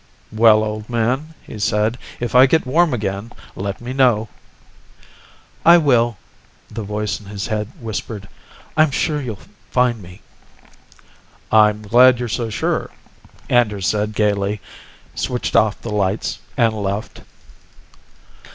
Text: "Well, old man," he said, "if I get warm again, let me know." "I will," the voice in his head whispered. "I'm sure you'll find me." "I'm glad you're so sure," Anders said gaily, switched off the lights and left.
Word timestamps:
"Well, 0.31 0.63
old 0.63 0.89
man," 0.89 1.35
he 1.43 1.59
said, 1.59 1.99
"if 2.19 2.33
I 2.33 2.47
get 2.47 2.65
warm 2.65 2.91
again, 2.91 3.31
let 3.55 3.79
me 3.79 3.93
know." 3.93 4.29
"I 5.63 5.77
will," 5.77 6.17
the 6.71 6.81
voice 6.81 7.19
in 7.19 7.27
his 7.27 7.45
head 7.45 7.67
whispered. 7.79 8.27
"I'm 8.75 8.89
sure 8.89 9.21
you'll 9.21 9.37
find 9.69 10.01
me." 10.01 10.21
"I'm 11.51 11.83
glad 11.83 12.17
you're 12.17 12.27
so 12.29 12.49
sure," 12.49 12.89
Anders 13.47 13.87
said 13.87 14.13
gaily, 14.15 14.59
switched 15.13 15.55
off 15.55 15.79
the 15.79 15.93
lights 15.93 16.39
and 16.57 16.73
left. 16.73 17.21